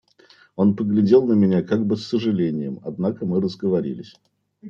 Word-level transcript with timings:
Он 0.55 0.75
поглядел 0.75 1.27
на 1.27 1.33
меня 1.33 1.61
как 1.61 1.85
бы 1.85 1.95
с 1.95 2.07
сожалением; 2.07 2.79
однако 2.83 3.27
мы 3.27 3.39
разговорились. 3.39 4.15